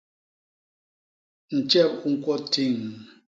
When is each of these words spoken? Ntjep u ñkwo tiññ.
Ntjep 1.57 1.91
u 2.07 2.07
ñkwo 2.13 2.33
tiññ. 2.51 2.83